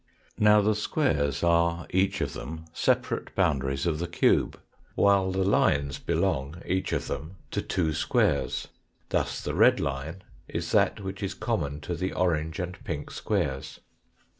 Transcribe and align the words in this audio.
Now 0.39 0.61
the 0.61 0.73
squares 0.73 1.43
are 1.43 1.85
each 1.91 2.21
of 2.21 2.33
them 2.33 2.65
separate 2.73 3.35
boundaries 3.35 3.85
of 3.85 3.99
the 3.99 4.07
cube, 4.07 4.59
while 4.95 5.31
the 5.31 5.43
lines 5.43 5.99
belong, 5.99 6.59
each 6.65 6.91
of 6.91 7.05
them, 7.05 7.35
to 7.51 7.61
two 7.61 7.93
squares, 7.93 8.67
thus 9.09 9.41
the 9.43 9.53
red 9.53 9.79
line 9.79 10.23
is 10.47 10.71
that 10.71 11.01
which 11.01 11.21
is 11.21 11.35
common 11.35 11.81
to 11.81 11.93
the 11.93 12.13
orange 12.13 12.57
and 12.57 12.83
pink 12.83 13.11
squares. 13.11 13.79